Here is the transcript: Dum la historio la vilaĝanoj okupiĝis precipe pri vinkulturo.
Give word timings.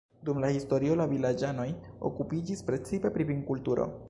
Dum 0.27 0.39
la 0.43 0.47
historio 0.55 0.95
la 1.01 1.07
vilaĝanoj 1.11 1.67
okupiĝis 2.11 2.67
precipe 2.71 3.17
pri 3.19 3.31
vinkulturo. 3.35 3.93